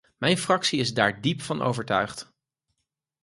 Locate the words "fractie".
0.37-0.79